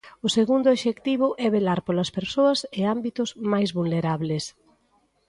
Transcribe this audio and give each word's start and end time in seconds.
O 0.25 0.27
segundo 0.37 0.67
obxectivo 0.75 1.27
é 1.45 1.47
velar 1.55 1.79
polas 1.87 2.13
persoas 2.17 2.59
e 2.79 2.81
ámbitos 2.95 3.29
máis 3.51 3.69
vulnerables. 3.77 4.43